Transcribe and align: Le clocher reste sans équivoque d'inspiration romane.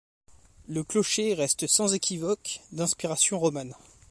Le 0.67 0.83
clocher 0.83 1.35
reste 1.35 1.67
sans 1.67 1.93
équivoque 1.93 2.61
d'inspiration 2.71 3.37
romane. 3.39 3.75